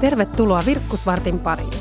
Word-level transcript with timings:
Tervetuloa 0.00 0.62
Virkkusvartin 0.66 1.38
pariin. 1.38 1.72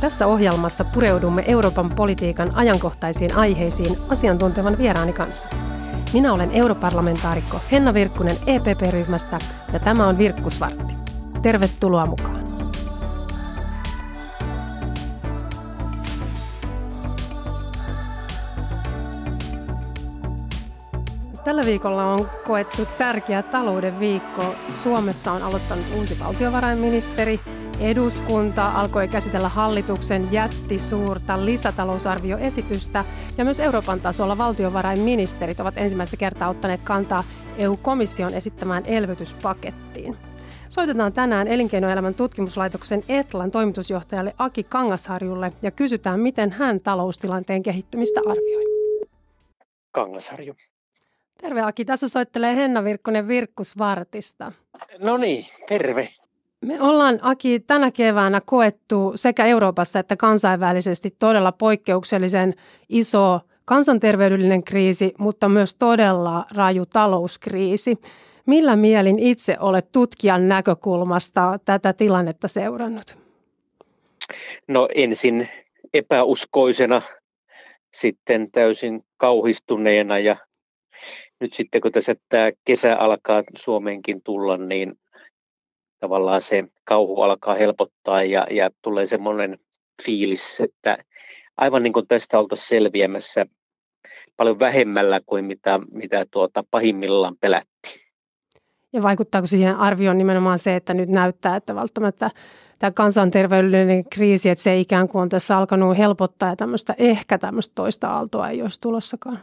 Tässä 0.00 0.26
ohjelmassa 0.26 0.84
pureudumme 0.84 1.44
Euroopan 1.46 1.90
politiikan 1.90 2.54
ajankohtaisiin 2.54 3.36
aiheisiin 3.36 3.96
asiantuntevan 4.08 4.78
vieraani 4.78 5.12
kanssa. 5.12 5.48
Minä 6.12 6.32
olen 6.32 6.50
europarlamentaarikko 6.52 7.60
Henna 7.72 7.94
Virkkunen 7.94 8.36
EPP-ryhmästä 8.46 9.38
ja 9.72 9.78
tämä 9.80 10.06
on 10.06 10.18
Virkkusvartti. 10.18 10.94
Tervetuloa 11.42 12.06
mukaan. 12.06 12.35
Tällä 21.56 21.66
viikolla 21.66 22.04
on 22.04 22.30
koettu 22.46 22.82
tärkeä 22.98 23.42
talouden 23.42 24.00
viikko. 24.00 24.54
Suomessa 24.74 25.32
on 25.32 25.42
aloittanut 25.42 25.84
uusi 25.98 26.18
valtiovarainministeri. 26.18 27.40
Eduskunta 27.80 28.68
alkoi 28.68 29.08
käsitellä 29.08 29.48
hallituksen 29.48 30.32
jättisuurta 30.32 31.44
lisätalousarvioesitystä 31.44 33.04
ja 33.38 33.44
myös 33.44 33.60
Euroopan 33.60 34.00
tasolla 34.00 34.38
valtiovarainministerit 34.38 35.60
ovat 35.60 35.78
ensimmäistä 35.78 36.16
kertaa 36.16 36.48
ottaneet 36.48 36.82
kantaa 36.82 37.24
EU-komission 37.58 38.34
esittämään 38.34 38.82
elvytyspakettiin. 38.86 40.16
Soitetaan 40.68 41.12
tänään 41.12 41.48
Elinkeinoelämän 41.48 42.14
tutkimuslaitoksen 42.14 43.02
Etlan 43.08 43.50
toimitusjohtajalle 43.50 44.34
Aki 44.38 44.64
Kangasharjulle 44.64 45.52
ja 45.62 45.70
kysytään, 45.70 46.20
miten 46.20 46.50
hän 46.50 46.80
taloustilanteen 46.80 47.62
kehittymistä 47.62 48.20
arvioi. 48.26 48.64
Kangasharju. 49.90 50.54
Terve 51.46 51.62
Aki, 51.62 51.84
tässä 51.84 52.08
soittelee 52.08 52.56
Henna 52.56 52.84
Virkkonen 52.84 53.28
Virkkusvartista. 53.28 54.52
No 54.98 55.16
niin, 55.16 55.44
terve. 55.68 56.08
Me 56.60 56.80
ollaan 56.80 57.18
Aki 57.22 57.60
tänä 57.60 57.90
keväänä 57.90 58.40
koettu 58.44 59.12
sekä 59.14 59.44
Euroopassa 59.44 59.98
että 59.98 60.16
kansainvälisesti 60.16 61.16
todella 61.18 61.52
poikkeuksellisen 61.52 62.54
iso 62.88 63.40
kansanterveydellinen 63.64 64.64
kriisi, 64.64 65.14
mutta 65.18 65.48
myös 65.48 65.74
todella 65.74 66.44
raju 66.54 66.86
talouskriisi. 66.86 67.98
Millä 68.46 68.76
mielin 68.76 69.18
itse 69.18 69.56
olet 69.60 69.92
tutkijan 69.92 70.48
näkökulmasta 70.48 71.58
tätä 71.64 71.92
tilannetta 71.92 72.48
seurannut? 72.48 73.18
No 74.68 74.88
ensin 74.94 75.48
epäuskoisena, 75.94 77.02
sitten 77.92 78.46
täysin 78.52 79.04
kauhistuneena 79.16 80.18
ja 80.18 80.36
nyt 81.40 81.52
sitten 81.52 81.80
kun 81.80 81.92
tässä 81.92 82.14
tämä 82.28 82.50
kesä 82.64 82.96
alkaa 82.96 83.42
Suomeenkin 83.56 84.22
tulla, 84.22 84.56
niin 84.56 84.98
tavallaan 86.00 86.42
se 86.42 86.64
kauhu 86.84 87.22
alkaa 87.22 87.54
helpottaa 87.54 88.22
ja, 88.22 88.46
ja 88.50 88.70
tulee 88.82 89.06
semmoinen 89.06 89.58
fiilis, 90.04 90.60
että 90.60 90.98
aivan 91.56 91.82
niin 91.82 91.92
kuin 91.92 92.08
tästä 92.08 92.38
oltaisiin 92.38 92.68
selviämässä 92.68 93.46
paljon 94.36 94.58
vähemmällä 94.58 95.20
kuin 95.26 95.44
mitä, 95.44 95.80
mitä 95.92 96.26
tuota 96.30 96.64
pahimmillaan 96.70 97.36
pelättiin. 97.40 98.06
Ja 98.92 99.02
vaikuttaako 99.02 99.46
siihen 99.46 99.76
arvioon 99.76 100.18
nimenomaan 100.18 100.58
se, 100.58 100.76
että 100.76 100.94
nyt 100.94 101.08
näyttää, 101.08 101.56
että 101.56 101.74
välttämättä 101.74 102.30
tämä 102.78 102.90
kansanterveydellinen 102.90 104.04
kriisi, 104.04 104.50
että 104.50 104.62
se 104.62 104.78
ikään 104.78 105.08
kuin 105.08 105.22
on 105.22 105.28
tässä 105.28 105.56
alkanut 105.56 105.98
helpottaa 105.98 106.48
ja 106.48 106.56
tämmöistä, 106.56 106.94
ehkä 106.98 107.38
tämmöistä 107.38 107.74
toista 107.74 108.08
aaltoa 108.08 108.50
ei 108.50 108.62
olisi 108.62 108.80
tulossakaan? 108.80 109.38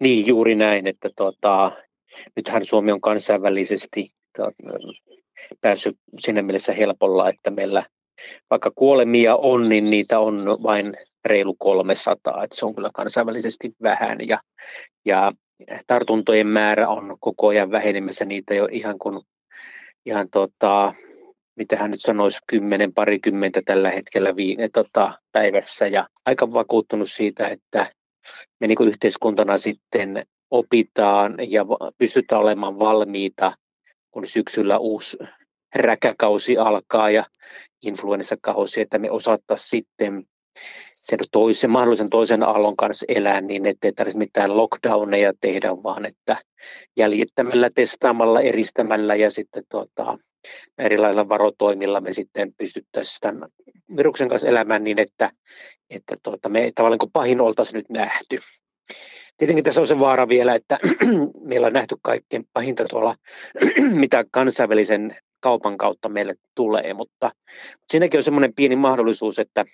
Niin, 0.00 0.26
juuri 0.26 0.54
näin, 0.54 0.86
että 0.86 1.10
tuota, 1.16 1.72
nythän 2.36 2.64
Suomi 2.64 2.92
on 2.92 3.00
kansainvälisesti 3.00 4.10
tuota, 4.36 4.52
päässyt 5.60 5.96
siinä 6.18 6.42
mielessä 6.42 6.72
helpolla, 6.72 7.28
että 7.28 7.50
meillä 7.50 7.82
vaikka 8.50 8.72
kuolemia 8.74 9.36
on, 9.36 9.68
niin 9.68 9.90
niitä 9.90 10.18
on 10.18 10.58
vain 10.62 10.92
reilu 11.24 11.54
300, 11.58 12.44
että 12.44 12.56
se 12.56 12.66
on 12.66 12.74
kyllä 12.74 12.90
kansainvälisesti 12.94 13.72
vähän. 13.82 14.18
Ja, 14.28 14.40
ja 15.04 15.32
tartuntojen 15.86 16.46
määrä 16.46 16.88
on 16.88 17.16
koko 17.20 17.48
ajan 17.48 17.70
vähenemässä 17.70 18.24
niitä 18.24 18.54
jo 18.54 18.68
ihan 18.72 18.98
kuin 18.98 19.20
ihan 20.06 20.28
tota, 20.30 20.94
mitä 21.56 21.76
hän 21.76 21.90
nyt 21.90 22.00
sanoisi, 22.00 22.38
kymmenen, 22.46 22.94
parikymmentä 22.94 23.62
tällä 23.64 23.90
hetkellä 23.90 24.36
viime, 24.36 24.68
tota, 24.68 25.12
päivässä. 25.32 25.86
Ja 25.86 26.08
aika 26.26 26.52
vakuuttunut 26.52 27.10
siitä, 27.10 27.48
että 27.48 27.92
me 28.60 28.66
niin 28.66 28.76
kuin 28.76 28.88
yhteiskuntana 28.88 29.58
sitten 29.58 30.26
opitaan 30.50 31.34
ja 31.48 31.66
pystytään 31.98 32.42
olemaan 32.42 32.78
valmiita, 32.78 33.52
kun 34.10 34.26
syksyllä 34.26 34.78
uusi 34.78 35.16
räkäkausi 35.74 36.58
alkaa 36.58 37.10
ja 37.10 37.24
influenssakausi, 37.82 38.80
että 38.80 38.98
me 38.98 39.10
osattaisiin 39.10 39.68
sitten 39.68 40.24
sen 41.10 41.18
toisen, 41.32 41.70
mahdollisen 41.70 42.10
toisen 42.10 42.42
aallon 42.42 42.76
kanssa 42.76 43.06
elää 43.08 43.40
niin, 43.40 43.66
ettei 43.66 43.92
tarvitse 43.92 44.18
mitään 44.18 44.56
lockdowneja 44.56 45.32
tehdä, 45.40 45.70
vaan 45.82 46.06
että 46.06 46.36
jäljittämällä, 46.96 47.70
testaamalla, 47.74 48.40
eristämällä 48.40 49.14
ja 49.14 49.30
sitten 49.30 49.64
tuota, 49.70 50.18
erilaisilla 50.78 51.28
varotoimilla 51.28 52.00
me 52.00 52.12
sitten 52.12 52.54
pystyttäisiin 52.58 53.18
tämän 53.20 53.48
viruksen 53.96 54.28
kanssa 54.28 54.48
elämään 54.48 54.84
niin, 54.84 55.00
että, 55.00 55.30
että 55.90 56.14
tuota, 56.22 56.48
me 56.48 56.72
tavallaan 56.74 56.98
kuin 56.98 57.12
pahin 57.12 57.40
oltaisiin 57.40 57.78
nyt 57.78 57.88
nähty. 57.88 58.38
Tietenkin 59.38 59.64
tässä 59.64 59.80
on 59.80 59.86
se 59.86 60.00
vaara 60.00 60.28
vielä, 60.28 60.54
että 60.54 60.78
meillä 61.48 61.66
on 61.66 61.72
nähty 61.72 61.96
kaikkein 62.02 62.48
pahinta 62.52 62.84
tuolla, 62.84 63.14
mitä 64.02 64.24
kansainvälisen 64.30 65.16
kaupan 65.40 65.78
kautta 65.78 66.08
meille 66.08 66.34
tulee, 66.54 66.94
mutta 66.94 67.30
siinäkin 67.90 68.18
on 68.18 68.22
semmoinen 68.22 68.54
pieni 68.54 68.76
mahdollisuus, 68.76 69.38
että 69.38 69.64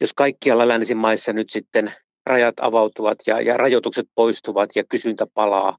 jos 0.00 0.14
kaikkialla 0.14 0.68
länsimaissa 0.68 1.32
nyt 1.32 1.50
sitten 1.50 1.92
rajat 2.26 2.54
avautuvat 2.60 3.18
ja, 3.26 3.40
ja 3.40 3.56
rajoitukset 3.56 4.06
poistuvat 4.14 4.70
ja 4.74 4.84
kysyntä 4.88 5.26
palaa, 5.34 5.76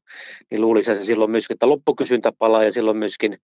niin 0.52 0.62
luulisin 0.62 0.94
että 0.94 1.06
silloin 1.06 1.32
myöskin, 1.32 1.56
että 1.56 1.70
loppukysyntä 1.70 2.32
palaa 2.40 2.64
ja 2.64 2.72
silloin 2.72 2.98
myöskin, 2.98 3.38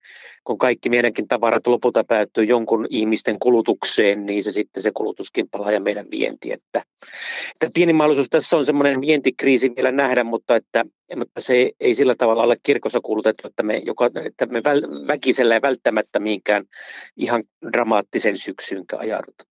kun 0.43 0.57
kaikki 0.57 0.89
meidänkin 0.89 1.27
tavarat 1.27 1.67
lopulta 1.67 2.03
päättyy 2.03 2.43
jonkun 2.43 2.87
ihmisten 2.89 3.39
kulutukseen, 3.39 4.25
niin 4.25 4.43
se 4.43 4.51
sitten 4.51 4.83
se 4.83 4.91
kulutuskin 4.93 5.49
palaa 5.49 5.71
ja 5.71 5.79
meidän 5.79 6.11
vienti. 6.11 6.53
Että, 6.53 6.83
että 7.51 7.69
pieni 7.73 7.93
mahdollisuus 7.93 8.29
tässä 8.29 8.57
on 8.57 8.65
semmoinen 8.65 9.01
vientikriisi 9.01 9.75
vielä 9.75 9.91
nähdä, 9.91 10.23
mutta, 10.23 10.55
että, 10.55 10.85
mutta 11.15 11.41
se 11.41 11.71
ei 11.79 11.93
sillä 11.93 12.15
tavalla 12.15 12.43
ole 12.43 12.55
kirkossa 12.63 12.99
kuulutettu, 13.03 13.47
että 13.47 13.63
me, 13.63 13.77
joka, 13.77 14.09
että 14.25 14.45
me 14.45 14.61
väkisellä 15.07 15.53
ja 15.53 15.61
välttämättä 15.61 16.19
mihinkään 16.19 16.65
ihan 17.17 17.43
dramaattisen 17.73 18.37
syksyynkään 18.37 19.01
ajauduta. 19.01 19.48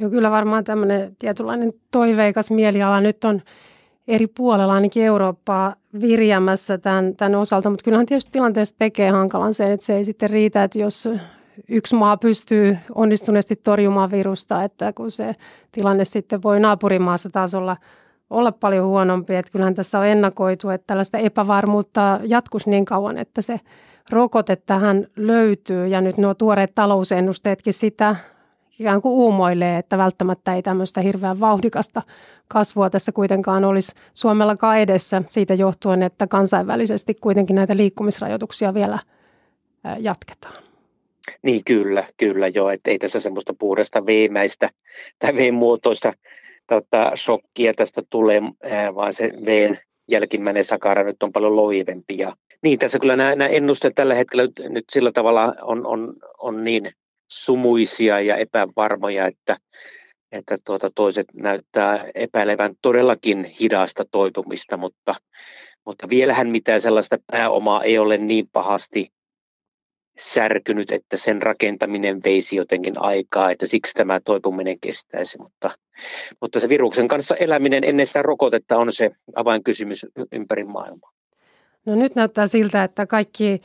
Joo, 0.00 0.10
kyllä 0.10 0.30
varmaan 0.30 0.64
tämmöinen 0.64 1.16
tietynlainen 1.16 1.72
toiveikas 1.90 2.50
mieliala 2.50 3.00
nyt 3.00 3.24
on 3.24 3.42
eri 4.08 4.26
puolella 4.26 4.74
ainakin 4.74 5.04
Eurooppaa 5.04 5.74
virjämässä 6.00 6.78
tämän, 6.78 7.16
tämän 7.16 7.34
osalta, 7.34 7.70
mutta 7.70 7.84
kyllähän 7.84 8.06
tietysti 8.06 8.32
tilanteesta 8.32 8.78
tekee 8.78 9.10
hankalan 9.10 9.54
sen, 9.54 9.70
että 9.70 9.86
se 9.86 9.96
ei 9.96 10.04
sitten 10.04 10.30
riitä, 10.30 10.64
että 10.64 10.78
jos 10.78 11.08
yksi 11.68 11.96
maa 11.96 12.16
pystyy 12.16 12.78
onnistuneesti 12.94 13.56
torjumaan 13.56 14.10
virusta, 14.10 14.64
että 14.64 14.92
kun 14.92 15.10
se 15.10 15.34
tilanne 15.72 16.04
sitten 16.04 16.42
voi 16.42 16.60
naapurimaassa 16.60 17.30
taas 17.30 17.54
olla, 17.54 17.76
olla 18.30 18.52
paljon 18.52 18.86
huonompi, 18.86 19.34
että 19.34 19.52
kyllähän 19.52 19.74
tässä 19.74 19.98
on 19.98 20.06
ennakoitu, 20.06 20.68
että 20.68 20.86
tällaista 20.86 21.18
epävarmuutta 21.18 22.20
jatkuisi 22.24 22.70
niin 22.70 22.84
kauan, 22.84 23.18
että 23.18 23.42
se 23.42 23.60
rokote 24.10 24.56
tähän 24.56 25.06
löytyy. 25.16 25.86
Ja 25.86 26.00
nyt 26.00 26.16
nuo 26.16 26.34
tuoreet 26.34 26.74
talousennusteetkin 26.74 27.72
sitä 27.72 28.16
ikään 28.80 29.02
kuin 29.02 29.12
uumoilee, 29.12 29.78
että 29.78 29.98
välttämättä 29.98 30.54
ei 30.54 30.62
tämmöistä 30.62 31.00
hirveän 31.00 31.40
vauhdikasta 31.40 32.02
kasvua 32.48 32.90
tässä 32.90 33.12
kuitenkaan 33.12 33.64
olisi 33.64 33.92
Suomellakaan 34.14 34.78
edessä 34.78 35.22
siitä 35.28 35.54
johtuen, 35.54 36.02
että 36.02 36.26
kansainvälisesti 36.26 37.14
kuitenkin 37.14 37.56
näitä 37.56 37.76
liikkumisrajoituksia 37.76 38.74
vielä 38.74 38.98
jatketaan. 39.98 40.62
Niin 41.42 41.64
kyllä, 41.64 42.04
kyllä 42.16 42.48
joo, 42.48 42.70
että 42.70 42.90
ei 42.90 42.98
tässä 42.98 43.20
semmoista 43.20 43.54
puhdasta 43.58 44.06
veemäistä 44.06 44.70
tai 45.18 45.34
V-muotoista 45.34 46.12
tota, 46.66 47.12
shokkia 47.16 47.74
tästä 47.74 48.02
tule, 48.10 48.42
vaan 48.94 49.12
se 49.12 49.30
Vn 49.46 49.76
jälkimmäinen 50.08 50.64
sakara 50.64 51.04
nyt 51.04 51.22
on 51.22 51.32
paljon 51.32 51.56
loivempi. 51.56 52.18
Ja, 52.18 52.36
niin 52.62 52.78
tässä 52.78 52.98
kyllä 52.98 53.16
nämä, 53.16 53.34
nämä 53.34 53.48
ennusteet 53.48 53.94
tällä 53.94 54.14
hetkellä 54.14 54.48
nyt 54.68 54.84
sillä 54.90 55.12
tavalla 55.12 55.54
on, 55.62 55.86
on, 55.86 56.14
on 56.38 56.64
niin 56.64 56.90
sumuisia 57.32 58.20
ja 58.20 58.36
epävarmoja, 58.36 59.26
että, 59.26 59.56
että 60.32 60.58
tuota 60.64 60.90
toiset 60.94 61.26
näyttää 61.34 62.04
epäilevän 62.14 62.74
todellakin 62.82 63.44
hidasta 63.44 64.04
toipumista, 64.10 64.76
mutta, 64.76 65.14
mutta 65.86 66.08
vielähän 66.08 66.48
mitään 66.48 66.80
sellaista 66.80 67.18
pääomaa 67.32 67.82
ei 67.82 67.98
ole 67.98 68.18
niin 68.18 68.48
pahasti 68.52 69.12
särkynyt, 70.18 70.92
että 70.92 71.16
sen 71.16 71.42
rakentaminen 71.42 72.20
veisi 72.24 72.56
jotenkin 72.56 72.94
aikaa, 72.96 73.50
että 73.50 73.66
siksi 73.66 73.92
tämä 73.94 74.20
toipuminen 74.24 74.80
kestäisi. 74.80 75.38
Mutta, 75.38 75.70
mutta 76.40 76.60
se 76.60 76.68
viruksen 76.68 77.08
kanssa 77.08 77.36
eläminen 77.36 77.84
ennen 77.84 78.06
sitä 78.06 78.22
rokotetta 78.22 78.76
on 78.76 78.92
se 78.92 79.10
avainkysymys 79.34 80.06
ympäri 80.32 80.64
maailmaa. 80.64 81.10
No 81.86 81.94
nyt 81.94 82.14
näyttää 82.14 82.46
siltä, 82.46 82.84
että 82.84 83.06
kaikki 83.06 83.62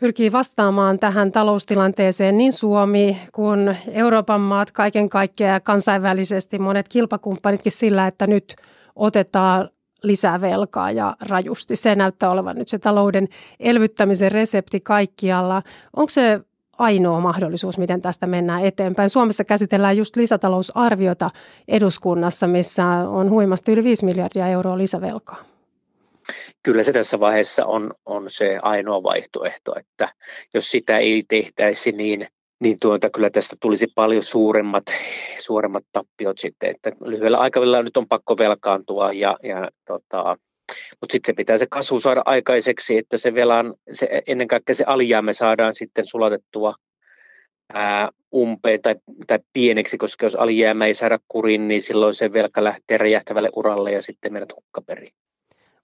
pyrkii 0.00 0.32
vastaamaan 0.32 0.98
tähän 0.98 1.32
taloustilanteeseen 1.32 2.36
niin 2.36 2.52
Suomi 2.52 3.18
kuin 3.32 3.76
Euroopan 3.92 4.40
maat 4.40 4.72
kaiken 4.72 5.08
kaikkiaan 5.08 5.52
ja 5.52 5.60
kansainvälisesti 5.60 6.58
monet 6.58 6.88
kilpakumppanitkin 6.88 7.72
sillä, 7.72 8.06
että 8.06 8.26
nyt 8.26 8.56
otetaan 8.96 9.70
lisää 10.02 10.40
velkaa 10.40 10.90
ja 10.90 11.16
rajusti. 11.28 11.76
Se 11.76 11.94
näyttää 11.94 12.30
olevan 12.30 12.56
nyt 12.56 12.68
se 12.68 12.78
talouden 12.78 13.28
elvyttämisen 13.60 14.32
resepti 14.32 14.80
kaikkialla. 14.80 15.62
Onko 15.96 16.10
se 16.10 16.40
ainoa 16.78 17.20
mahdollisuus, 17.20 17.78
miten 17.78 18.02
tästä 18.02 18.26
mennään 18.26 18.64
eteenpäin. 18.64 19.10
Suomessa 19.10 19.44
käsitellään 19.44 19.96
just 19.96 20.16
lisätalousarviota 20.16 21.30
eduskunnassa, 21.68 22.46
missä 22.46 22.86
on 22.86 23.30
huimasti 23.30 23.72
yli 23.72 23.84
5 23.84 24.04
miljardia 24.04 24.48
euroa 24.48 24.78
lisävelkaa. 24.78 25.55
Kyllä 26.62 26.82
se 26.82 26.92
tässä 26.92 27.20
vaiheessa 27.20 27.66
on, 27.66 27.90
on 28.06 28.24
se 28.28 28.58
ainoa 28.62 29.02
vaihtoehto, 29.02 29.74
että 29.78 30.08
jos 30.54 30.70
sitä 30.70 30.98
ei 30.98 31.24
tehtäisi, 31.28 31.92
niin, 31.92 32.26
niin 32.60 32.76
tuota, 32.80 33.10
kyllä 33.10 33.30
tästä 33.30 33.56
tulisi 33.60 33.86
paljon 33.94 34.22
suuremmat, 34.22 34.84
suuremmat 35.38 35.84
tappiot 35.92 36.38
sitten. 36.38 36.70
Että 36.70 36.90
lyhyellä 37.04 37.38
aikavälillä 37.38 37.82
nyt 37.82 37.96
on 37.96 38.08
pakko 38.08 38.38
velkaantua 38.38 39.12
ja, 39.12 39.36
ja 39.42 39.70
tota, 39.86 40.36
mutta 41.00 41.12
sitten 41.12 41.32
se 41.32 41.36
pitää 41.36 41.56
se 41.56 41.66
kasvu 41.70 42.00
saada 42.00 42.22
aikaiseksi, 42.24 42.98
että 42.98 43.16
se 43.16 43.34
velan, 43.34 43.74
se, 43.90 44.22
ennen 44.26 44.48
kaikkea 44.48 44.74
se 44.74 44.84
alijäämä 44.86 45.32
saadaan 45.32 45.74
sitten 45.74 46.04
sulatettua 46.04 46.74
ää, 47.72 48.08
umpeen 48.34 48.82
tai, 48.82 48.94
tai 49.26 49.38
pieneksi, 49.52 49.98
koska 49.98 50.26
jos 50.26 50.34
alijäämä 50.34 50.86
ei 50.86 50.94
saada 50.94 51.18
kuriin, 51.28 51.68
niin 51.68 51.82
silloin 51.82 52.14
se 52.14 52.32
velka 52.32 52.64
lähtee 52.64 52.98
räjähtävälle 52.98 53.50
uralle 53.56 53.92
ja 53.92 54.02
sitten 54.02 54.32
meidät 54.32 54.56
hukkaperiin. 54.56 55.12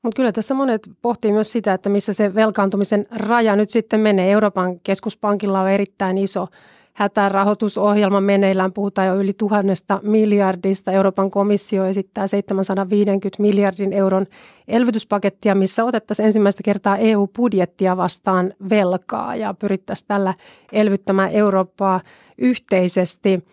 Mutta 0.03 0.17
kyllä 0.17 0.33
tässä 0.33 0.55
monet 0.55 0.91
pohtii 1.03 1.33
myös 1.33 1.53
sitä, 1.53 1.73
että 1.75 1.89
missä 1.89 2.13
se 2.13 2.35
velkaantumisen 2.35 3.07
raja 3.11 3.57
nyt 3.57 3.71
sitten 3.71 4.01
menee. 4.01 4.31
Euroopan 4.31 4.81
keskuspankilla 4.81 5.61
on 5.61 5.69
erittäin 5.69 6.19
iso 6.19 6.47
hätärahoitusohjelma 6.93 8.21
meneillään. 8.21 8.73
Puhutaan 8.73 9.09
jo 9.09 9.15
yli 9.15 9.33
tuhannesta 9.33 10.01
miljardista. 10.03 10.93
Euroopan 10.93 11.31
komissio 11.31 11.87
esittää 11.87 12.27
750 12.27 13.43
miljardin 13.43 13.93
euron 13.93 14.27
elvytyspakettia, 14.69 15.55
missä 15.55 15.85
otettaisiin 15.85 16.27
ensimmäistä 16.27 16.63
kertaa 16.65 16.97
EU-budjettia 16.97 17.97
vastaan 17.97 18.53
velkaa 18.71 19.37
ja 19.37 19.55
pyrittäisiin 19.55 20.09
tällä 20.09 20.35
elvyttämään 20.73 21.31
Eurooppaa 21.31 22.01
yhteisesti. 22.39 23.45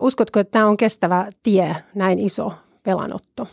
Uskotko, 0.00 0.40
että 0.40 0.50
tämä 0.50 0.66
on 0.66 0.76
kestävä 0.76 1.26
tie, 1.42 1.76
näin 1.94 2.18
iso 2.18 2.52
velanotto? 2.86 3.46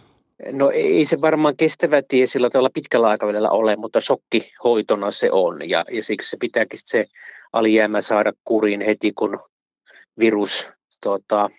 No 0.52 0.72
ei 0.72 1.06
se 1.06 1.22
varmaan 1.22 1.58
kestävä 1.58 2.02
tie 2.08 2.26
sillä 2.26 2.50
tavalla 2.50 2.70
pitkällä 2.74 3.08
aikavälillä 3.08 3.50
ole, 3.50 3.76
mutta 3.76 4.00
shokkihoitona 4.00 5.12
se 5.12 5.32
on 5.32 5.70
ja, 5.70 5.86
ja 5.92 6.04
siksi 6.04 6.30
se 6.30 6.38
pitääkin 6.40 6.80
se 6.86 7.06
alijäämä 7.54 8.02
saada 8.02 8.34
kuriin 8.44 8.82
heti, 8.82 9.12
kun 9.12 9.40
virus 10.20 10.72
tota, 11.02 11.50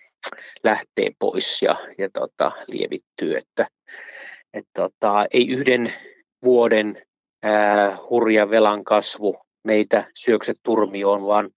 lähtee 0.63 1.11
pois 1.19 1.61
ja, 1.61 1.75
ja 1.97 2.09
tota, 2.13 2.51
lievittyy. 2.67 3.37
Että, 3.37 3.67
et, 4.53 4.65
tota, 4.73 5.25
ei 5.33 5.47
yhden 5.47 5.93
vuoden 6.43 7.05
ää, 7.43 7.97
hurja 8.09 8.49
velan 8.49 8.83
kasvu 8.83 9.37
meitä 9.63 10.11
syökse 10.15 10.53
turmioon, 10.63 11.27
vaan, 11.27 11.49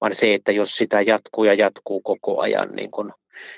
vaan 0.00 0.14
se, 0.14 0.34
että 0.34 0.52
jos 0.52 0.76
sitä 0.76 1.00
jatkuu 1.00 1.44
ja 1.44 1.54
jatkuu 1.54 2.00
koko 2.00 2.40
ajan, 2.40 2.68
niin 2.76 2.90
kun 2.90 3.12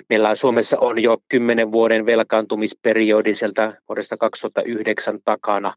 meillä 0.08 0.34
Suomessa 0.34 0.78
on 0.78 1.02
jo 1.02 1.18
kymmenen 1.28 1.72
vuoden 1.72 2.06
velkaantumisperiodi 2.06 3.34
sieltä 3.34 3.80
vuodesta 3.88 4.16
2009 4.16 5.18
takana, 5.24 5.74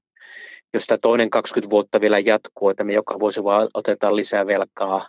josta 0.73 0.97
toinen 0.97 1.29
20 1.29 1.69
vuotta 1.69 2.01
vielä 2.01 2.19
jatkuu, 2.19 2.69
että 2.69 2.83
me 2.83 2.93
joka 2.93 3.19
vuosi 3.19 3.43
vaan 3.43 3.67
otetaan 3.73 4.15
lisää 4.15 4.47
velkaa 4.47 5.07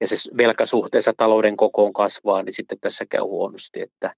ja 0.00 0.06
se 0.06 0.16
velka 0.38 0.66
suhteessa 0.66 1.12
talouden 1.16 1.56
kokoon 1.56 1.92
kasvaa, 1.92 2.42
niin 2.42 2.54
sitten 2.54 2.78
tässä 2.80 3.04
käy 3.08 3.20
huonosti, 3.20 3.82
että, 3.82 4.14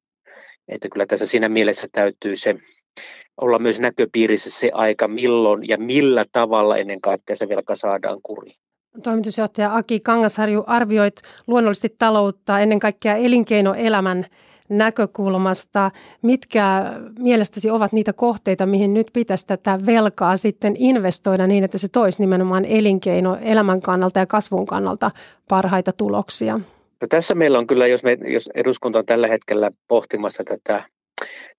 että 0.68 0.88
kyllä 0.88 1.06
tässä 1.06 1.26
siinä 1.26 1.48
mielessä 1.48 1.88
täytyy 1.92 2.36
se 2.36 2.54
olla 3.40 3.58
myös 3.58 3.80
näköpiirissä 3.80 4.50
se 4.50 4.70
aika, 4.74 5.08
milloin 5.08 5.68
ja 5.68 5.78
millä 5.78 6.24
tavalla 6.32 6.76
ennen 6.76 7.00
kaikkea 7.00 7.36
se 7.36 7.48
velka 7.48 7.76
saadaan 7.76 8.18
kuriin. 8.22 8.56
Toimitusjohtaja 9.02 9.76
Aki 9.76 10.00
Kangasharju, 10.00 10.64
arvioit 10.66 11.14
luonnollisesti 11.46 11.94
taloutta 11.98 12.60
ennen 12.60 12.78
kaikkea 12.78 13.16
elinkeinoelämän 13.16 14.26
näkökulmasta. 14.68 15.90
Mitkä 16.22 16.92
mielestäsi 17.18 17.70
ovat 17.70 17.92
niitä 17.92 18.12
kohteita, 18.12 18.66
mihin 18.66 18.94
nyt 18.94 19.10
pitäisi 19.12 19.46
tätä 19.46 19.78
velkaa 19.86 20.36
sitten 20.36 20.76
investoida 20.78 21.46
niin, 21.46 21.64
että 21.64 21.78
se 21.78 21.88
toisi 21.88 22.20
nimenomaan 22.20 22.64
elinkeinoelämän 22.64 23.82
kannalta 23.82 24.18
ja 24.18 24.26
kasvun 24.26 24.66
kannalta 24.66 25.10
parhaita 25.48 25.92
tuloksia? 25.92 26.60
No 27.00 27.08
tässä 27.08 27.34
meillä 27.34 27.58
on 27.58 27.66
kyllä, 27.66 27.86
jos, 27.86 28.04
me, 28.04 28.18
jos 28.24 28.50
eduskunta 28.54 28.98
on 28.98 29.06
tällä 29.06 29.28
hetkellä 29.28 29.70
pohtimassa 29.88 30.44
tätä 30.44 30.84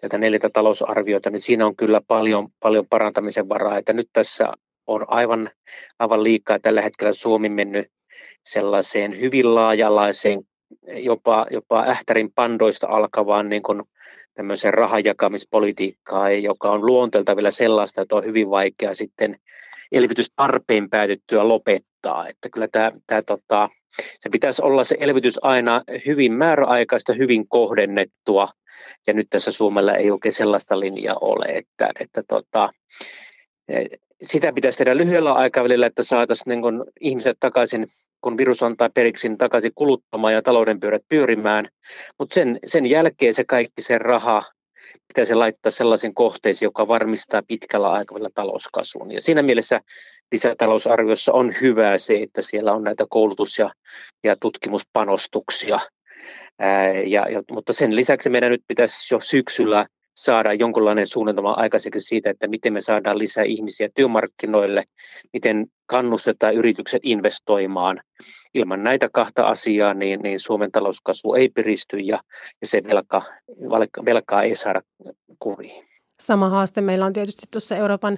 tätä 0.02 0.18
neljättä 0.18 0.50
talousarviota, 0.50 1.30
niin 1.30 1.40
siinä 1.40 1.66
on 1.66 1.76
kyllä 1.76 2.02
paljon, 2.08 2.48
paljon 2.60 2.86
parantamisen 2.90 3.50
varaa. 3.50 3.78
Että 3.78 3.94
nyt 3.94 4.10
tässä 4.14 4.54
on 4.90 5.06
aivan, 5.08 5.52
aivan 6.00 6.24
liikaa 6.24 6.60
tällä 6.60 6.82
hetkellä 6.82 7.14
Suomi 7.14 7.50
mennyt 7.50 7.88
sellaiseen 8.46 9.20
hyvin 9.20 9.56
laajalaiseen, 9.56 10.40
jopa, 10.88 11.46
jopa 11.52 11.84
ähtärin 11.88 12.32
pandoista 12.36 12.88
alkavaan 12.88 13.50
niin 13.50 13.64
kuin 13.64 13.84
tämmöiseen 14.34 14.74
rahajakamispolitiikkaan, 14.74 16.44
joka 16.44 16.72
on 16.72 16.86
luonteelta 16.86 17.36
vielä 17.36 17.52
sellaista, 17.52 18.02
että 18.02 18.16
on 18.16 18.26
hyvin 18.26 18.50
vaikea 18.50 18.94
sitten 18.94 19.40
elvytystarpeen 19.92 20.90
päätyttyä 20.90 21.48
lopettaa. 21.48 22.28
Että 22.28 22.50
kyllä 22.50 22.68
tämä, 22.72 22.92
tämä 23.08 23.22
tota, 23.22 23.70
se 24.20 24.30
pitäisi 24.30 24.62
olla 24.62 24.84
se 24.84 24.98
elvytys 25.00 25.40
aina 25.42 25.82
hyvin 26.06 26.34
määräaikaista, 26.34 27.14
hyvin 27.14 27.48
kohdennettua, 27.48 28.48
ja 29.08 29.14
nyt 29.14 29.28
tässä 29.30 29.52
Suomella 29.52 29.94
ei 29.94 30.12
oikein 30.12 30.34
sellaista 30.34 30.80
linjaa 30.80 31.18
ole, 31.22 31.46
että, 31.46 31.92
että 32.00 32.24
tota, 32.28 32.70
sitä 34.22 34.54
pitäisi 34.54 34.78
tehdä 34.78 34.98
lyhyellä 34.98 35.34
aikavälillä, 35.34 35.86
että 35.86 36.04
saataisiin 36.04 36.62
niin 36.62 36.84
ihmiset 37.02 37.38
takaisin, 37.40 37.88
kun 38.22 38.38
virus 38.38 38.64
antaa 38.64 38.90
periksi, 38.90 39.30
niin 39.30 39.38
takaisin 39.38 39.72
kuluttamaan 39.76 40.34
ja 40.34 40.42
talouden 40.42 40.80
pyörät 40.80 41.02
pyörimään. 41.10 41.66
Mutta 42.20 42.34
sen, 42.34 42.60
sen 42.66 42.86
jälkeen 42.86 43.34
se 43.34 43.44
kaikki 43.44 43.82
se 43.82 43.98
raha 43.98 44.42
pitäisi 45.08 45.36
laittaa 45.36 45.72
sellaisen 45.72 46.14
kohteisiin, 46.14 46.68
joka 46.68 46.88
varmistaa 46.88 47.42
pitkällä 47.48 47.92
aikavälillä 47.92 48.30
talouskasvun. 48.34 49.12
Ja 49.12 49.22
siinä 49.22 49.42
mielessä 49.42 49.82
lisätalousarviossa 50.32 51.34
on 51.34 51.54
hyvää 51.62 51.98
se, 51.98 52.16
että 52.16 52.42
siellä 52.42 52.74
on 52.74 52.84
näitä 52.84 53.06
koulutus- 53.10 53.60
ja, 53.60 53.72
ja 54.24 54.36
tutkimuspanostuksia. 54.42 55.80
Ää, 56.60 56.94
ja, 56.94 57.30
ja, 57.30 57.44
mutta 57.52 57.74
sen 57.74 57.96
lisäksi 57.96 58.30
meidän 58.30 58.52
nyt 58.52 58.64
pitäisi 58.68 59.16
jo 59.16 59.20
syksyllä 59.20 59.86
saada 60.20 60.54
jonkunlainen 60.54 61.08
suunnitelma 61.08 61.52
aikaiseksi 61.52 62.00
siitä, 62.00 62.30
että 62.30 62.48
miten 62.48 62.74
me 62.74 62.82
saadaan 62.82 63.18
lisää 63.18 63.44
ihmisiä 63.44 63.90
työmarkkinoille, 63.96 64.84
miten 65.34 65.66
kannustetaan 65.86 66.56
yritykset 66.56 67.02
investoimaan. 67.04 68.02
Ilman 68.54 68.84
näitä 68.84 69.10
kahta 69.14 69.48
asiaa 69.48 69.94
niin, 69.94 70.20
niin 70.20 70.40
Suomen 70.40 70.72
talouskasvu 70.72 71.34
ei 71.34 71.50
piristy 71.50 71.98
ja, 71.98 72.20
ja 72.62 72.68
se 72.68 72.82
velka, 72.88 73.22
velkaa 74.06 74.44
ei 74.44 74.56
saada 74.56 74.82
kuriin. 75.40 75.86
Sama 76.22 76.50
haaste 76.50 76.82
meillä 76.82 77.06
on 77.06 77.14
tietysti 77.14 77.48
tuossa 77.52 77.76
Euroopan 77.76 78.18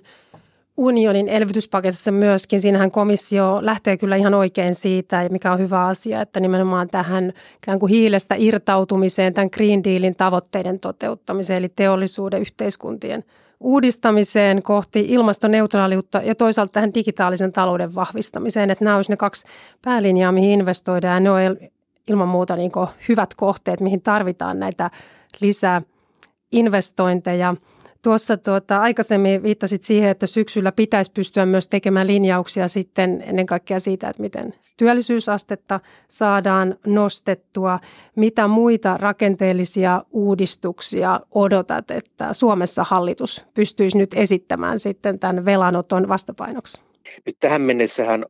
unionin 0.77 1.27
elvytyspaketissa 1.27 2.11
myöskin. 2.11 2.61
Siinähän 2.61 2.91
komissio 2.91 3.59
lähtee 3.61 3.97
kyllä 3.97 4.15
ihan 4.15 4.33
oikein 4.33 4.75
siitä, 4.75 5.29
mikä 5.29 5.51
on 5.51 5.59
hyvä 5.59 5.85
asia, 5.85 6.21
että 6.21 6.39
nimenomaan 6.39 6.87
tähän 6.89 7.33
ikään 7.57 7.79
kuin 7.79 7.89
hiilestä 7.89 8.35
irtautumiseen, 8.37 9.33
tämän 9.33 9.49
Green 9.53 9.83
Dealin 9.83 10.15
tavoitteiden 10.15 10.79
toteuttamiseen, 10.79 11.57
eli 11.57 11.69
teollisuuden 11.69 12.41
yhteiskuntien 12.41 13.23
uudistamiseen 13.59 14.63
kohti 14.63 15.05
ilmastoneutraaliutta 15.09 16.17
ja 16.17 16.35
toisaalta 16.35 16.71
tähän 16.71 16.93
digitaalisen 16.93 17.51
talouden 17.51 17.95
vahvistamiseen. 17.95 18.69
Että 18.69 18.85
nämä 18.85 18.95
olisivat 18.95 19.13
ne 19.13 19.17
kaksi 19.17 19.47
päälinjaa, 19.81 20.31
mihin 20.31 20.51
investoidaan 20.51 21.23
ne 21.23 21.31
on 21.31 21.57
ilman 22.09 22.27
muuta 22.27 22.55
niin 22.55 22.71
hyvät 23.09 23.33
kohteet, 23.33 23.79
mihin 23.79 24.01
tarvitaan 24.01 24.59
näitä 24.59 24.91
lisää 25.41 25.81
investointeja. 26.51 27.55
Tuossa 28.03 28.37
tuota, 28.37 28.77
aikaisemmin 28.81 29.43
viittasit 29.43 29.83
siihen, 29.83 30.09
että 30.09 30.27
syksyllä 30.27 30.71
pitäisi 30.71 31.11
pystyä 31.11 31.45
myös 31.45 31.67
tekemään 31.67 32.07
linjauksia 32.07 32.67
sitten 32.67 33.23
ennen 33.27 33.45
kaikkea 33.45 33.79
siitä, 33.79 34.09
että 34.09 34.21
miten 34.21 34.53
työllisyysastetta 34.77 35.79
saadaan 36.09 36.77
nostettua. 36.87 37.79
Mitä 38.15 38.47
muita 38.47 38.97
rakenteellisia 38.97 40.03
uudistuksia 40.11 41.19
odotat, 41.31 41.91
että 41.91 42.33
Suomessa 42.33 42.83
hallitus 42.83 43.45
pystyisi 43.53 43.97
nyt 43.97 44.13
esittämään 44.13 44.79
sitten 44.79 45.19
tämän 45.19 45.45
velanoton 45.45 46.07
vastapainoksi? 46.07 46.81
Nyt 47.25 47.35
tähän 47.39 47.61
mennessähän 47.61 48.25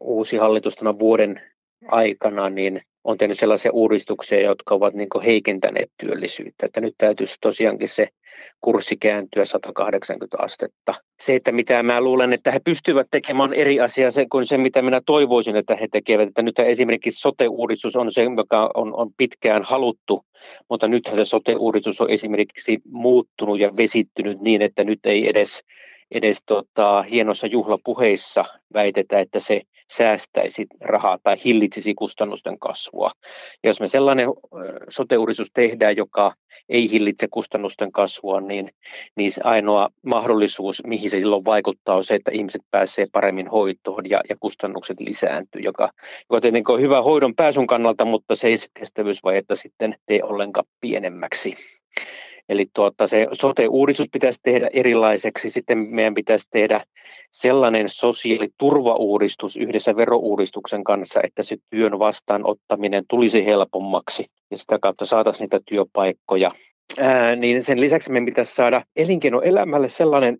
uusi 0.00 0.36
hallitus 0.36 0.74
tämän 0.74 0.98
vuoden 0.98 1.40
aikana 1.88 2.50
niin 2.50 2.80
on 3.04 3.18
tehnyt 3.18 3.38
sellaisia 3.38 3.72
uudistuksia, 3.72 4.40
jotka 4.40 4.74
ovat 4.74 4.94
niin 4.94 5.08
heikentäneet 5.24 5.90
työllisyyttä. 6.00 6.66
Että 6.66 6.80
nyt 6.80 6.94
täytyisi 6.98 7.36
tosiaankin 7.40 7.88
se 7.88 8.08
kurssi 8.60 8.96
kääntyä 8.96 9.44
180 9.44 10.36
astetta. 10.40 10.94
Se, 11.20 11.34
että 11.34 11.52
mitä 11.52 11.82
mä 11.82 12.00
luulen, 12.00 12.32
että 12.32 12.50
he 12.50 12.58
pystyvät 12.64 13.06
tekemään, 13.10 13.52
eri 13.52 13.80
asia 13.80 14.10
se, 14.10 14.26
kuin 14.30 14.46
se, 14.46 14.58
mitä 14.58 14.82
minä 14.82 15.00
toivoisin, 15.06 15.56
että 15.56 15.76
he 15.76 15.88
tekevät. 15.92 16.28
Että 16.28 16.42
nyt 16.42 16.58
esimerkiksi 16.58 17.20
sote-uudistus 17.20 17.96
on 17.96 18.12
se, 18.12 18.22
joka 18.36 18.70
on, 18.74 18.94
on 18.96 19.10
pitkään 19.16 19.62
haluttu, 19.62 20.24
mutta 20.70 20.88
nythän 20.88 21.16
se 21.16 21.24
sote-uudistus 21.24 22.00
on 22.00 22.10
esimerkiksi 22.10 22.78
muuttunut 22.90 23.60
ja 23.60 23.76
vesittynyt 23.76 24.40
niin, 24.40 24.62
että 24.62 24.84
nyt 24.84 25.06
ei 25.06 25.28
edes 25.28 25.64
edes 26.10 26.38
tota, 26.46 27.02
hienossa 27.02 27.46
juhlapuheissa 27.46 28.44
väitetä, 28.74 29.20
että 29.20 29.40
se 29.40 29.60
säästäisi 29.92 30.66
rahaa 30.80 31.18
tai 31.22 31.36
hillitsisi 31.44 31.94
kustannusten 31.94 32.58
kasvua. 32.58 33.10
Ja 33.62 33.70
jos 33.70 33.80
me 33.80 33.88
sellainen 33.88 34.28
sote 34.88 35.16
tehdään, 35.54 35.96
joka 35.96 36.32
ei 36.68 36.90
hillitse 36.90 37.28
kustannusten 37.30 37.92
kasvua, 37.92 38.40
niin, 38.40 38.68
niin 39.16 39.32
se 39.32 39.40
ainoa 39.44 39.88
mahdollisuus, 40.06 40.82
mihin 40.86 41.10
se 41.10 41.18
silloin 41.20 41.44
vaikuttaa, 41.44 41.96
on 41.96 42.04
se, 42.04 42.14
että 42.14 42.30
ihmiset 42.34 42.62
pääsee 42.70 43.06
paremmin 43.12 43.48
hoitoon 43.48 44.10
ja, 44.10 44.20
ja 44.28 44.36
kustannukset 44.40 45.00
lisääntyy, 45.00 45.62
joka, 45.62 45.90
joka 46.30 46.40
tietenkin 46.40 46.74
on 46.74 46.80
hyvä 46.80 47.02
hoidon 47.02 47.34
pääsyn 47.34 47.66
kannalta, 47.66 48.04
mutta 48.04 48.34
se 48.34 48.48
ei 48.48 48.56
kestävyysvajetta 48.78 49.54
sitten 49.54 49.94
tee 50.06 50.22
ollenkaan 50.22 50.66
pienemmäksi. 50.80 51.54
Eli 52.48 52.66
tuota, 52.74 53.06
se 53.06 53.26
sote-uudistus 53.32 54.06
pitäisi 54.12 54.40
tehdä 54.42 54.70
erilaiseksi. 54.72 55.50
Sitten 55.50 55.78
meidän 55.78 56.14
pitäisi 56.14 56.48
tehdä 56.50 56.84
sellainen 57.30 57.88
sosiaaliturvauudistus 57.88 59.56
yhdessä 59.56 59.96
verouudistuksen 59.96 60.84
kanssa, 60.84 61.20
että 61.22 61.42
se 61.42 61.56
työn 61.70 61.98
vastaanottaminen 61.98 63.04
tulisi 63.08 63.46
helpommaksi 63.46 64.26
ja 64.50 64.56
sitä 64.56 64.78
kautta 64.78 65.06
saataisiin 65.06 65.44
niitä 65.44 65.60
työpaikkoja. 65.68 66.50
Ää, 66.98 67.36
niin 67.36 67.62
sen 67.62 67.80
lisäksi 67.80 68.12
meidän 68.12 68.26
pitäisi 68.26 68.54
saada 68.54 68.82
elinkeinoelämälle 68.96 69.88
sellainen, 69.88 70.38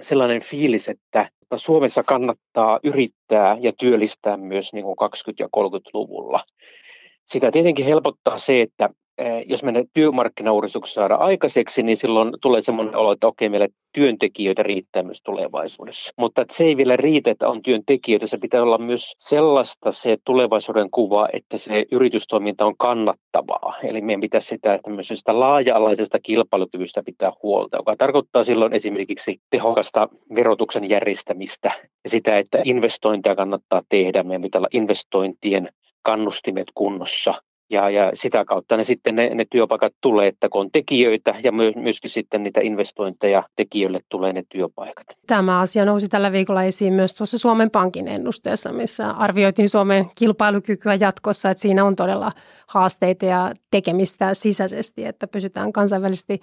sellainen 0.00 0.42
fiilis, 0.42 0.88
että 0.88 1.28
Suomessa 1.56 2.02
kannattaa 2.02 2.80
yrittää 2.84 3.56
ja 3.60 3.72
työllistää 3.78 4.36
myös 4.36 4.72
niin 4.72 4.84
kuin 4.84 4.96
20- 4.98 5.34
ja 5.38 5.48
30-luvulla. 5.56 6.40
Sitä 7.26 7.50
tietenkin 7.50 7.84
helpottaa 7.84 8.38
se, 8.38 8.62
että 8.62 8.88
jos 9.46 9.62
me 9.62 9.72
ne 9.72 9.84
työmarkkinauudistukset 9.94 10.94
saada 10.94 11.14
aikaiseksi, 11.14 11.82
niin 11.82 11.96
silloin 11.96 12.32
tulee 12.42 12.60
semmoinen 12.60 12.96
olo, 12.96 13.12
että 13.12 13.26
okei, 13.26 13.48
meillä 13.48 13.68
työntekijöitä 13.92 14.62
riittää 14.62 15.02
myös 15.02 15.22
tulevaisuudessa. 15.22 16.14
Mutta 16.18 16.44
se 16.50 16.64
ei 16.64 16.76
vielä 16.76 16.96
riitä, 16.96 17.30
että 17.30 17.48
on 17.48 17.62
työntekijöitä, 17.62 18.26
se 18.26 18.38
pitää 18.38 18.62
olla 18.62 18.78
myös 18.78 19.14
sellaista 19.18 19.92
se 19.92 20.16
tulevaisuuden 20.24 20.90
kuva, 20.90 21.28
että 21.32 21.56
se 21.56 21.84
yritystoiminta 21.92 22.66
on 22.66 22.76
kannattavaa. 22.76 23.74
Eli 23.82 24.00
meidän 24.00 24.20
pitää 24.20 24.40
sitä, 24.40 24.74
että 24.74 24.90
myös 24.90 25.12
laaja-alaisesta 25.28 26.18
kilpailukyvystä 26.22 27.02
pitää 27.02 27.32
huolta, 27.42 27.76
joka 27.76 27.96
tarkoittaa 27.96 28.42
silloin 28.42 28.72
esimerkiksi 28.72 29.40
tehokasta 29.50 30.08
verotuksen 30.34 30.88
järjestämistä 30.88 31.70
ja 32.04 32.10
sitä, 32.10 32.38
että 32.38 32.58
investointeja 32.64 33.36
kannattaa 33.36 33.82
tehdä. 33.88 34.22
Meidän 34.22 34.42
pitää 34.42 34.58
olla 34.58 34.68
investointien 34.72 35.68
kannustimet 36.02 36.66
kunnossa 36.74 37.34
ja, 37.70 37.90
ja 37.90 38.10
sitä 38.14 38.44
kautta 38.44 38.76
ne 38.76 38.84
sitten 38.84 39.16
ne, 39.16 39.30
ne 39.34 39.44
työpaikat 39.50 39.92
tulee, 40.00 40.28
että 40.28 40.48
kun 40.48 40.60
on 40.60 40.70
tekijöitä 40.70 41.34
ja 41.42 41.52
myöskin 41.76 42.10
sitten 42.10 42.42
niitä 42.42 42.60
investointeja 42.62 43.42
tekijöille 43.56 43.98
tulee 44.08 44.32
ne 44.32 44.44
työpaikat. 44.48 45.06
Tämä 45.26 45.60
asia 45.60 45.84
nousi 45.84 46.08
tällä 46.08 46.32
viikolla 46.32 46.62
esiin 46.62 46.92
myös 46.92 47.14
tuossa 47.14 47.38
Suomen 47.38 47.70
Pankin 47.70 48.08
ennusteessa, 48.08 48.72
missä 48.72 49.10
arvioitiin 49.10 49.68
Suomen 49.68 50.06
kilpailukykyä 50.14 50.94
jatkossa, 50.94 51.50
että 51.50 51.60
siinä 51.60 51.84
on 51.84 51.96
todella 51.96 52.32
haasteita 52.66 53.26
ja 53.26 53.54
tekemistä 53.70 54.34
sisäisesti, 54.34 55.04
että 55.04 55.26
pysytään 55.26 55.72
kansainvälisesti 55.72 56.40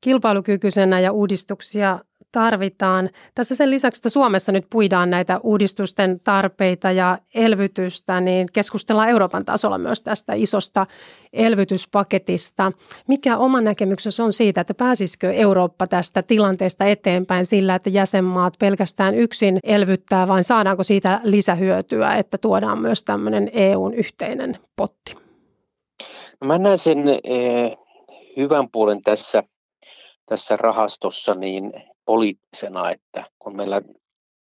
kilpailukykyisenä 0.00 1.00
ja 1.00 1.12
uudistuksia 1.12 1.98
tarvitaan. 2.32 3.10
Tässä 3.34 3.54
sen 3.54 3.70
lisäksi, 3.70 3.98
että 3.98 4.08
Suomessa 4.08 4.52
nyt 4.52 4.66
puidaan 4.70 5.10
näitä 5.10 5.40
uudistusten 5.42 6.20
tarpeita 6.24 6.90
ja 6.90 7.18
elvytystä, 7.34 8.20
niin 8.20 8.48
keskustellaan 8.52 9.08
Euroopan 9.08 9.44
tasolla 9.44 9.78
myös 9.78 10.02
tästä 10.02 10.34
isosta 10.34 10.86
elvytyspaketista. 11.32 12.72
Mikä 13.08 13.38
oma 13.38 13.60
näkemyksessä 13.60 14.24
on 14.24 14.32
siitä, 14.32 14.60
että 14.60 14.74
pääsisikö 14.74 15.32
Eurooppa 15.32 15.86
tästä 15.86 16.22
tilanteesta 16.22 16.84
eteenpäin 16.84 17.46
sillä, 17.46 17.74
että 17.74 17.90
jäsenmaat 17.90 18.54
pelkästään 18.58 19.14
yksin 19.14 19.58
elvyttää, 19.62 20.28
vai 20.28 20.44
saadaanko 20.44 20.82
siitä 20.82 21.20
lisähyötyä, 21.24 22.14
että 22.14 22.38
tuodaan 22.38 22.78
myös 22.78 23.04
tämmöinen 23.04 23.50
EUn 23.52 23.94
yhteinen 23.94 24.58
potti? 24.76 25.14
No 26.40 26.46
mä 26.46 26.58
näen 26.58 26.78
sen 26.78 26.98
eh, 27.24 27.76
hyvän 28.36 28.70
puolen 28.72 29.02
tässä 29.02 29.42
tässä 30.28 30.56
rahastossa 30.56 31.34
niin 31.34 31.72
poliittisena, 32.08 32.90
että 32.90 33.24
kun 33.38 33.56
meillä 33.56 33.82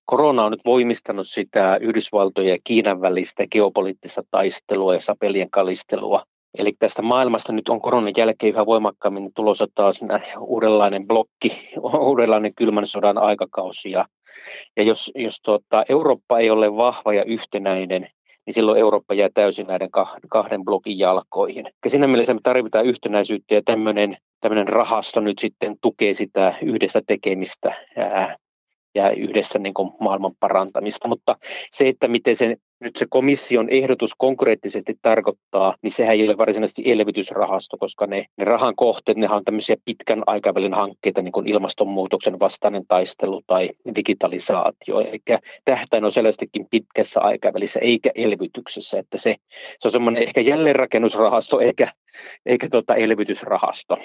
korona 0.04 0.45
on 0.45 0.50
nyt 0.50 0.64
voimistanut 0.66 1.28
sitä 1.28 1.78
Yhdysvaltojen 1.81 2.50
ja 2.50 2.59
Kiinan 2.64 3.00
välistä 3.00 3.47
geopoliittista 3.47 4.23
taistelua 4.31 4.95
ja 4.95 5.00
sapelien 5.00 5.50
kalistelua. 5.50 6.23
Eli 6.59 6.73
tästä 6.78 7.02
maailmasta 7.02 7.52
nyt 7.52 7.69
on 7.69 7.81
koronan 7.81 8.12
jälkeen 8.16 8.52
yhä 8.52 8.66
voimakkaammin 8.66 9.31
tulossa 9.35 9.66
taas 9.75 10.04
uudenlainen 10.40 11.09
blokki, 11.09 11.71
uudenlainen 12.00 12.54
kylmän 12.54 12.87
sodan 12.87 13.19
aikakausi. 13.19 13.90
Ja, 13.90 14.07
jos, 14.76 15.11
jos 15.14 15.40
tuota, 15.45 15.85
Eurooppa 15.88 16.38
ei 16.38 16.50
ole 16.50 16.76
vahva 16.76 17.12
ja 17.12 17.25
yhtenäinen, 17.25 18.09
niin 18.47 18.55
silloin 18.55 18.81
Eurooppa 18.81 19.15
jää 19.15 19.29
täysin 19.35 19.67
näiden 19.67 19.91
kahden 20.29 20.65
blokin 20.65 20.99
jalkoihin. 20.99 21.65
Ja 21.85 21.91
siinä 21.91 22.07
mielessä 22.07 22.35
me 22.35 22.41
tarvitaan 22.43 22.87
yhtenäisyyttä 22.87 23.55
ja 23.55 23.63
tämmöinen, 23.65 24.17
tämmöinen 24.41 24.69
rahasto 24.69 25.21
nyt 25.21 25.39
sitten 25.39 25.77
tukee 25.83 26.13
sitä 26.13 26.55
yhdessä 26.63 27.01
tekemistä 27.07 27.75
ja 28.95 29.11
yhdessä 29.11 29.59
niin 29.59 29.75
kuin 29.75 29.91
maailman 30.01 30.35
parantamista. 30.41 31.09
Mutta 31.09 31.37
se, 31.71 31.89
että 31.89 32.09
miten 32.09 32.37
se 32.37 32.57
nyt 32.83 32.97
se 32.97 33.07
komission 33.11 33.69
ehdotus 33.71 34.15
konkreettisesti 34.19 34.95
tarkoittaa, 35.03 35.75
niin 35.83 35.91
sehän 35.91 36.15
ei 36.15 36.29
ole 36.29 36.39
varsinaisesti 36.39 36.83
elvytysrahasto, 36.93 37.77
koska 37.79 38.07
ne, 38.07 38.27
ne 38.39 38.45
rahan 38.45 38.77
kohteet, 38.77 39.19
ne 39.19 39.29
on 39.31 39.45
tämmöisiä 39.45 39.77
pitkän 39.85 40.23
aikavälin 40.27 40.75
hankkeita, 40.75 41.23
niin 41.23 41.33
kuin 41.33 41.49
ilmastonmuutoksen 41.49 42.41
vastainen 42.41 42.87
taistelu 42.89 43.43
tai 43.47 43.71
digitalisaatio. 43.97 45.01
Eli 45.01 45.21
tähtäin 45.65 46.05
on 46.05 46.12
selvästikin 46.12 46.67
pitkässä 46.71 47.21
aikavälissä, 47.21 47.81
eikä 47.81 48.11
elvytyksessä, 48.15 48.99
että 48.99 49.19
se, 49.19 49.37
se 49.79 49.89
on 49.89 49.93
semmoinen 49.93 50.23
ehkä 50.23 50.41
jälleenrakennusrahasto, 50.41 51.61
eikä, 51.61 51.89
eikä 52.47 52.69
tota 52.69 52.95
elvytysrahasto. 52.95 53.99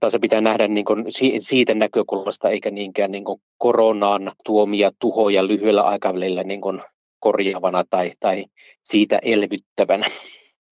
Tai 0.00 0.10
se 0.10 0.18
pitää 0.18 0.40
nähdä 0.40 0.68
niin 0.68 0.84
kuin 0.84 1.04
siitä 1.40 1.74
näkökulmasta, 1.74 2.50
eikä 2.50 2.70
niinkään 2.70 3.10
niin 3.10 3.24
kuin 3.24 3.40
koronan 3.58 4.32
tuomia 4.44 4.90
tuhoja 4.98 5.46
lyhyellä 5.46 5.82
aikavälillä 5.82 6.42
niin 6.42 6.60
kuin 6.60 6.80
korjaavana 7.20 7.84
tai, 7.90 8.12
tai 8.20 8.44
siitä 8.82 9.18
elvyttävänä. 9.22 10.04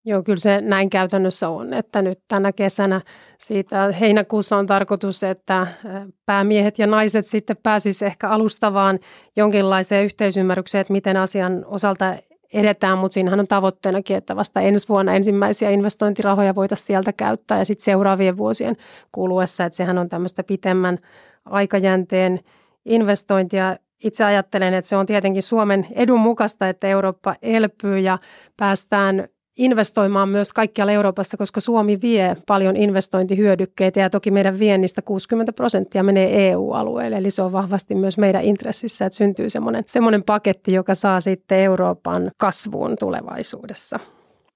Joo, 0.04 0.22
kyllä 0.22 0.38
se 0.38 0.60
näin 0.60 0.90
käytännössä 0.90 1.48
on, 1.48 1.72
että 1.72 2.02
nyt 2.02 2.18
tänä 2.28 2.52
kesänä 2.52 3.00
siitä 3.38 3.92
heinäkuussa 4.00 4.56
on 4.56 4.66
tarkoitus, 4.66 5.22
että 5.22 5.66
päämiehet 6.26 6.78
ja 6.78 6.86
naiset 6.86 7.26
sitten 7.26 7.56
pääsisivät 7.62 8.10
ehkä 8.10 8.28
alustavaan 8.28 8.98
jonkinlaiseen 9.36 10.04
yhteisymmärrykseen, 10.04 10.80
että 10.80 10.92
miten 10.92 11.16
asian 11.16 11.64
osalta 11.66 12.16
edetään, 12.54 12.98
mutta 12.98 13.14
siinähän 13.14 13.40
on 13.40 13.48
tavoitteenakin, 13.48 14.16
että 14.16 14.36
vasta 14.36 14.60
ensi 14.60 14.88
vuonna 14.88 15.14
ensimmäisiä 15.14 15.70
investointirahoja 15.70 16.54
voitaisiin 16.54 16.86
sieltä 16.86 17.12
käyttää 17.12 17.58
ja 17.58 17.64
sitten 17.64 17.84
seuraavien 17.84 18.36
vuosien 18.36 18.76
kuluessa, 19.12 19.64
että 19.64 19.76
sehän 19.76 19.98
on 19.98 20.08
tämmöistä 20.08 20.42
pitemmän 20.42 20.98
aikajänteen 21.44 22.40
investointia 22.84 23.76
itse 24.04 24.24
ajattelen, 24.24 24.74
että 24.74 24.88
se 24.88 24.96
on 24.96 25.06
tietenkin 25.06 25.42
Suomen 25.42 25.86
edun 25.94 26.20
mukaista, 26.20 26.68
että 26.68 26.88
Eurooppa 26.88 27.34
elpyy 27.42 27.98
ja 27.98 28.18
päästään 28.56 29.28
investoimaan 29.58 30.28
myös 30.28 30.52
kaikkialla 30.52 30.92
Euroopassa, 30.92 31.36
koska 31.36 31.60
Suomi 31.60 32.00
vie 32.02 32.36
paljon 32.46 32.76
investointihyödykkeitä 32.76 34.00
ja 34.00 34.10
toki 34.10 34.30
meidän 34.30 34.58
viennistä 34.58 35.02
60 35.02 35.52
prosenttia 35.52 36.02
menee 36.02 36.50
EU-alueelle. 36.50 37.16
Eli 37.16 37.30
se 37.30 37.42
on 37.42 37.52
vahvasti 37.52 37.94
myös 37.94 38.18
meidän 38.18 38.44
intressissä, 38.44 39.06
että 39.06 39.16
syntyy 39.16 39.50
semmoinen, 39.50 39.84
semmoinen 39.86 40.22
paketti, 40.22 40.72
joka 40.72 40.94
saa 40.94 41.20
sitten 41.20 41.58
Euroopan 41.58 42.30
kasvuun 42.36 42.96
tulevaisuudessa 42.98 43.98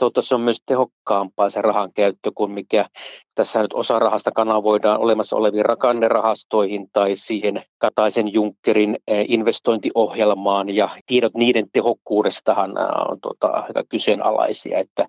toivottavasti 0.03 0.29
se 0.29 0.35
on 0.35 0.41
myös 0.41 0.63
tehokkaampaa 0.67 1.51
se 1.51 1.63
rahan 1.63 1.93
käyttö 1.93 2.31
kuin 2.35 2.51
mikä 2.51 2.87
tässä 3.35 3.63
nyt 3.63 3.73
osa 3.73 3.99
rahasta 3.99 4.31
kanavoidaan 4.31 5.01
olemassa 5.01 5.37
oleviin 5.37 5.65
rakannerahastoihin 5.65 6.89
tai 6.93 7.17
siihen 7.17 7.63
Kataisen 7.79 8.33
Junckerin 8.33 8.97
eh, 9.07 9.27
investointiohjelmaan 9.29 10.75
ja 10.75 10.89
tiedot 11.07 11.35
niiden 11.35 11.67
tehokkuudestahan 11.73 12.71
eh, 12.79 13.11
on 13.11 13.21
tuota, 13.21 13.47
aika 13.47 13.83
kyseenalaisia. 13.89 14.79
Että, 14.79 15.07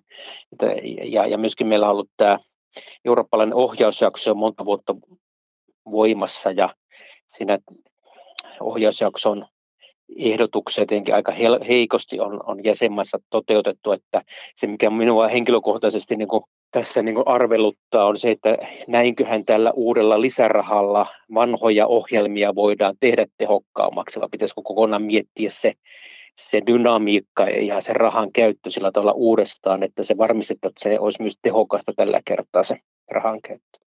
että, 0.52 0.66
ja, 1.04 1.26
ja 1.26 1.38
myöskin 1.38 1.66
meillä 1.66 1.86
on 1.86 1.92
ollut 1.92 2.10
tämä 2.16 2.38
eurooppalainen 3.04 3.54
ohjausjakso 3.54 4.30
jo 4.30 4.34
monta 4.34 4.64
vuotta 4.64 4.94
voimassa 5.90 6.50
ja 6.50 6.68
siinä 7.26 7.58
ohjausjakson 8.60 9.46
ehdotuksia 10.18 10.86
tietenkin 10.86 11.14
aika 11.14 11.32
heikosti 11.68 12.20
on, 12.20 12.40
on 12.46 12.64
jäsenmaissa 12.64 13.18
toteutettu, 13.30 13.92
että 13.92 14.22
se 14.56 14.66
mikä 14.66 14.90
minua 14.90 15.28
henkilökohtaisesti 15.28 16.16
niin 16.16 16.28
kuin 16.28 16.44
tässä 16.70 17.02
niin 17.02 17.14
kuin 17.14 17.28
arveluttaa 17.28 18.06
on 18.06 18.18
se, 18.18 18.30
että 18.30 18.56
näinköhän 18.88 19.44
tällä 19.44 19.72
uudella 19.74 20.20
lisärahalla 20.20 21.06
vanhoja 21.34 21.86
ohjelmia 21.86 22.54
voidaan 22.54 22.94
tehdä 23.00 23.26
tehokkaammaksi, 23.38 24.20
vai 24.20 24.28
pitäisikö 24.30 24.60
kokonaan 24.64 25.02
miettiä 25.02 25.50
se, 25.50 25.72
se 26.36 26.62
dynamiikka 26.66 27.44
ja 27.44 27.80
se 27.80 27.92
rahan 27.92 28.32
käyttö 28.32 28.70
sillä 28.70 28.92
tavalla 28.92 29.12
uudestaan, 29.12 29.82
että 29.82 30.02
se 30.02 30.16
varmistetaan, 30.16 30.70
että 30.70 30.82
se 30.82 30.98
olisi 30.98 31.22
myös 31.22 31.38
tehokasta 31.42 31.92
tällä 31.96 32.20
kertaa 32.24 32.62
se 32.62 32.76
rahan 33.10 33.42
käyttö. 33.42 33.83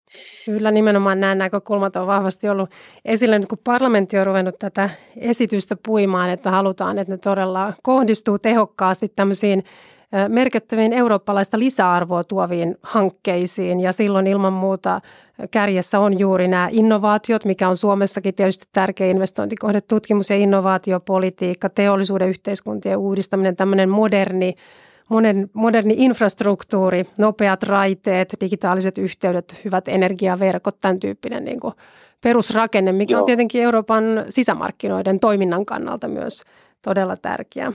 Kyllä 0.46 0.72
nimenomaan 0.72 1.20
nämä 1.20 1.36
näkökulmat 1.36 1.96
on 1.96 2.08
vahvasti 2.08 2.50
ollut 2.50 2.70
esillä. 3.06 3.40
Nyt 3.40 3.48
kun 3.48 3.58
parlamentti 3.64 4.18
on 4.18 4.26
ruvennut 4.26 4.60
tätä 4.60 4.90
esitystä 5.18 5.76
puimaan, 5.86 6.30
että 6.30 6.52
halutaan, 6.52 7.00
että 7.00 7.14
ne 7.14 7.18
todella 7.18 7.74
kohdistuu 7.84 8.40
tehokkaasti 8.40 9.12
tämmöisiin 9.16 9.64
merkittäviin 10.28 10.94
eurooppalaista 10.94 11.60
lisäarvoa 11.60 12.24
tuoviin 12.24 12.78
hankkeisiin. 12.84 13.80
Ja 13.80 13.92
silloin 13.92 14.28
ilman 14.28 14.54
muuta 14.54 15.02
kärjessä 15.52 16.00
on 16.00 16.20
juuri 16.20 16.48
nämä 16.48 16.68
innovaatiot, 16.72 17.46
mikä 17.46 17.70
on 17.70 17.78
Suomessakin 17.78 18.36
tietysti 18.36 18.66
tärkeä 18.72 19.08
investointikohde, 19.08 19.82
tutkimus- 19.82 20.30
ja 20.30 20.36
innovaatiopolitiikka, 20.36 21.70
teollisuuden 21.70 22.30
yhteiskuntien 22.30 22.98
uudistaminen, 22.98 23.56
tämmöinen 23.56 23.90
moderni 23.90 24.56
monen, 25.10 25.50
moderni 25.54 25.94
infrastruktuuri, 25.98 27.06
nopeat 27.18 27.64
raiteet, 27.64 28.36
digitaaliset 28.42 28.98
yhteydet, 28.98 29.62
hyvät 29.66 29.88
energiaverkot, 29.88 30.80
tämän 30.80 31.00
tyyppinen 31.00 31.46
niin 31.46 31.60
kuin 31.60 31.74
perusrakenne, 32.22 32.92
mikä 32.92 33.14
Joo. 33.14 33.20
on 33.20 33.26
tietenkin 33.26 33.62
Euroopan 33.62 34.04
sisämarkkinoiden 34.30 35.20
toiminnan 35.20 35.66
kannalta 35.66 36.08
myös 36.08 36.44
todella 36.82 37.18
tärkeä. 37.18 37.74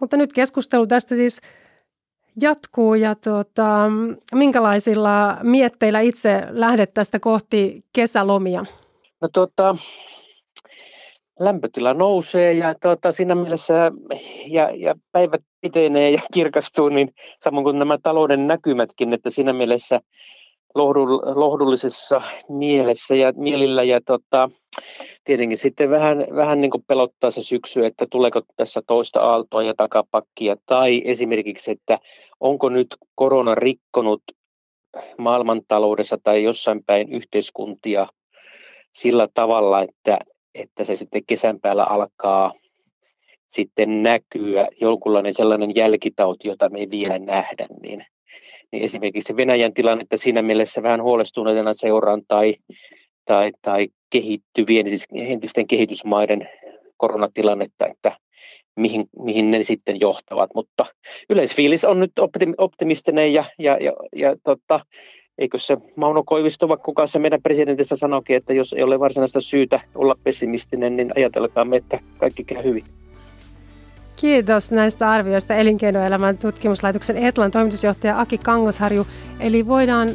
Mutta 0.00 0.16
nyt 0.16 0.32
keskustelu 0.32 0.86
tästä 0.86 1.16
siis 1.16 1.40
jatkuu 2.40 2.94
ja 2.94 3.14
tuota, 3.14 3.90
minkälaisilla 4.34 5.38
mietteillä 5.42 6.00
itse 6.00 6.42
lähdet 6.50 6.94
tästä 6.94 7.20
kohti 7.20 7.84
kesälomia? 7.92 8.64
No 9.20 9.28
tuota, 9.32 9.74
lämpötila 11.38 11.94
nousee 11.94 12.52
ja 12.52 12.74
tuota, 12.82 13.12
siinä 13.12 13.34
mielessä 13.34 13.92
ja, 14.46 14.70
ja 14.74 14.94
päivät 15.12 15.42
pitenee 15.60 16.10
ja 16.10 16.20
kirkastuu, 16.34 16.88
niin 16.88 17.08
samoin 17.40 17.64
kuin 17.64 17.78
nämä 17.78 17.98
talouden 18.02 18.46
näkymätkin, 18.46 19.12
että 19.12 19.30
siinä 19.30 19.52
mielessä 19.52 20.00
lohdullisessa 21.34 22.22
mielessä 22.48 23.14
ja 23.14 23.32
mielillä 23.36 23.82
ja 23.82 24.00
tota, 24.06 24.48
tietenkin 25.24 25.58
sitten 25.58 25.90
vähän, 25.90 26.26
vähän 26.36 26.60
niin 26.60 26.70
kuin 26.70 26.84
pelottaa 26.86 27.30
se 27.30 27.42
syksy, 27.42 27.86
että 27.86 28.06
tuleeko 28.10 28.42
tässä 28.56 28.82
toista 28.86 29.20
aaltoa 29.20 29.62
ja 29.62 29.74
takapakkia 29.76 30.56
tai 30.66 31.02
esimerkiksi, 31.04 31.70
että 31.70 31.98
onko 32.40 32.68
nyt 32.68 32.86
korona 33.14 33.54
rikkonut 33.54 34.22
maailmantaloudessa 35.18 36.18
tai 36.22 36.42
jossain 36.42 36.84
päin 36.84 37.12
yhteiskuntia 37.12 38.06
sillä 38.92 39.28
tavalla, 39.34 39.82
että, 39.82 40.18
että 40.60 40.84
se 40.84 40.96
sitten 40.96 41.22
kesän 41.26 41.60
päällä 41.60 41.84
alkaa 41.84 42.52
sitten 43.48 44.02
näkyä 44.02 44.68
jonkunlainen 44.80 45.34
sellainen 45.34 45.74
jälkitauti, 45.74 46.48
jota 46.48 46.68
me 46.68 46.78
ei 46.78 46.86
vielä 46.90 47.18
nähdä, 47.18 47.66
niin, 47.82 48.04
niin 48.72 48.84
esimerkiksi 48.84 49.36
Venäjän 49.36 49.74
tilannetta 49.74 50.16
siinä 50.16 50.42
mielessä 50.42 50.82
vähän 50.82 51.02
huolestuneena 51.02 51.72
seuraan 51.72 52.22
tai, 52.28 52.54
tai, 53.24 53.52
tai 53.62 53.88
kehittyvien, 54.10 54.88
siis 54.88 55.06
entisten 55.14 55.66
kehitysmaiden 55.66 56.48
koronatilannetta, 56.96 57.86
että 57.86 58.12
mihin, 58.76 59.04
mihin 59.22 59.50
ne 59.50 59.62
sitten 59.62 60.00
johtavat. 60.00 60.50
Mutta 60.54 60.84
yleisfiilis 61.30 61.84
on 61.84 62.00
nyt 62.00 62.12
optimistinen 62.58 63.32
ja, 63.32 63.44
ja, 63.58 63.76
ja, 63.80 63.92
ja 64.16 64.36
tota, 64.44 64.80
eikö 65.38 65.58
se 65.58 65.76
Mauno 65.96 66.22
Koivisto, 66.22 66.68
vaikka 66.68 66.84
kuka 66.84 67.06
se 67.06 67.18
meidän 67.18 67.42
presidentissä 67.42 67.96
sanoikin, 67.96 68.36
että 68.36 68.52
jos 68.52 68.72
ei 68.72 68.82
ole 68.82 69.00
varsinaista 69.00 69.40
syytä 69.40 69.80
olla 69.94 70.16
pessimistinen, 70.24 70.96
niin 70.96 71.12
ajatelkaamme, 71.16 71.76
että 71.76 72.00
kaikki 72.18 72.44
käy 72.44 72.64
hyvin. 72.64 72.84
Kiitos 74.16 74.70
näistä 74.70 75.10
arvioista 75.10 75.54
elinkeinoelämän 75.54 76.38
tutkimuslaitoksen 76.38 77.18
Etlan 77.18 77.50
toimitusjohtaja 77.50 78.20
Aki 78.20 78.38
Kangosharju. 78.38 79.06
Eli 79.40 79.66
voidaan 79.66 80.08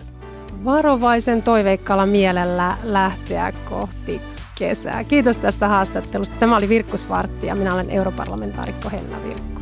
varovaisen 0.66 1.44
toiveikkaalla 1.44 2.06
mielellä 2.06 2.78
lähteä 2.84 3.54
kohti 3.70 4.22
kesää. 4.58 5.04
Kiitos 5.04 5.38
tästä 5.38 5.68
haastattelusta. 5.68 6.36
Tämä 6.40 6.58
oli 6.58 6.70
Virkku 6.70 6.98
Svartti 6.98 7.48
ja 7.48 7.56
minä 7.56 7.74
olen 7.74 7.90
europarlamentaarikko 7.90 8.90
Henna 8.90 9.24
Virkku. 9.24 9.53